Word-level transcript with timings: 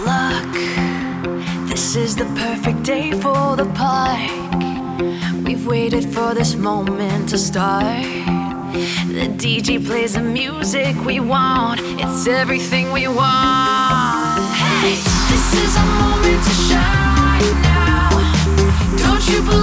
Look, 0.00 0.52
this 1.68 1.96
is 1.96 2.16
the 2.16 2.24
perfect 2.34 2.82
day 2.82 3.12
for 3.12 3.56
the 3.56 3.66
pike. 3.74 4.30
We've 5.44 5.66
waited 5.66 6.06
for 6.06 6.34
this 6.34 6.54
moment 6.54 7.28
to 7.28 7.38
start. 7.38 8.02
The 9.12 9.28
DJ 9.36 9.84
plays 9.84 10.14
the 10.14 10.22
music 10.22 10.96
we 11.04 11.20
want, 11.20 11.80
it's 11.82 12.26
everything 12.26 12.90
we 12.90 13.06
want. 13.06 14.40
Hey, 14.80 14.96
this 15.30 15.54
is 15.62 15.76
our 15.76 15.86
moment 16.00 16.42
to 16.42 16.54
shine 16.68 17.62
now. 17.62 18.10
Don't 18.96 19.28
you 19.28 19.42
believe? 19.42 19.61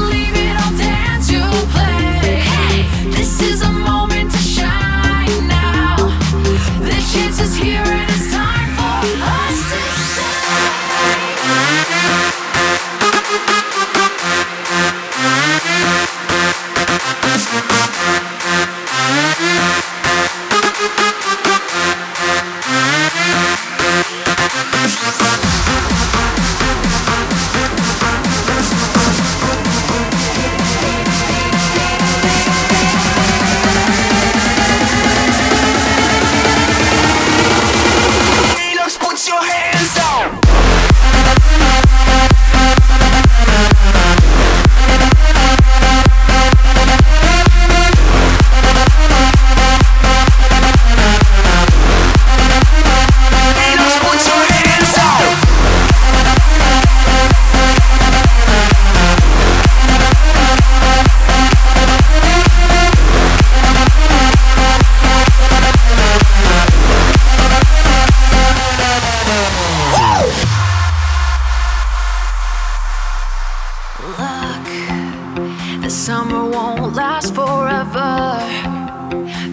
The 75.89 75.95
summer 75.95 76.47
won't 76.47 76.94
last 76.94 77.33
forever. 77.33 78.38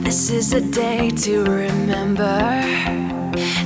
This 0.04 0.28
is 0.28 0.52
a 0.52 0.60
day 0.60 1.08
to 1.24 1.42
remember. 1.44 2.36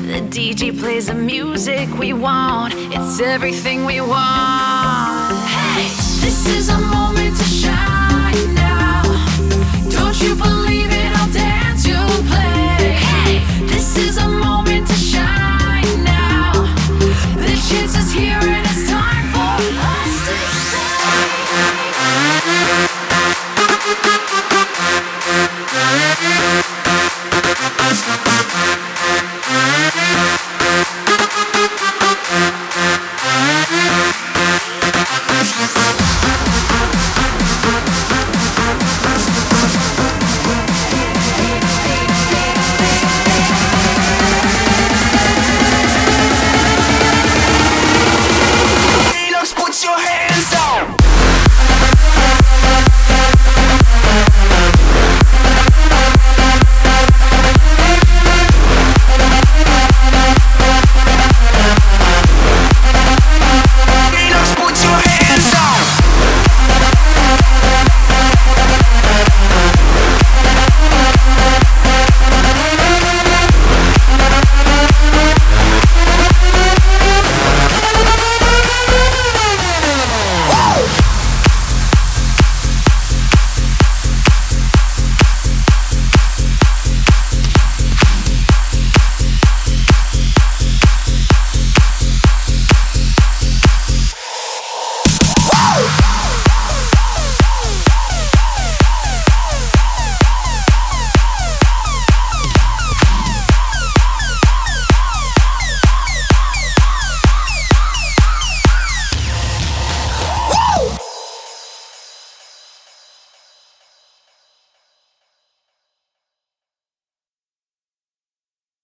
The 0.06 0.20
DJ 0.30 0.78
plays 0.78 1.08
the 1.08 1.14
music 1.14 1.88
we 1.98 2.12
want, 2.12 2.74
it's 2.76 3.20
everything 3.20 3.84
we 3.84 4.00
want. 4.00 5.34
Hey, 5.74 5.88
this 6.24 6.46
is 6.46 6.68
a 6.68 6.78
moment 6.78 7.49